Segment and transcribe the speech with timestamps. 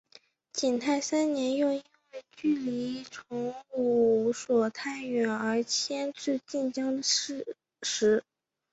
[0.51, 8.23] 景泰三年又因为距离崇武所太远而迁到晋江石狮。